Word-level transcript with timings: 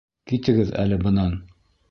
Китегеҙ 0.31 0.71
әле 0.85 0.99
бынан! 1.05 1.39